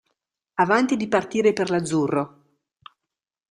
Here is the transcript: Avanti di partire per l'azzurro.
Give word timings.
Avanti 0.55 0.97
di 0.97 1.07
partire 1.07 1.53
per 1.53 1.69
l'azzurro. 1.69 2.43